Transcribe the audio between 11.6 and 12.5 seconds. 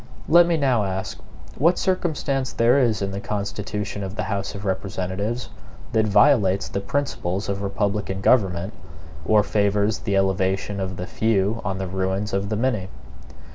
on the ruins of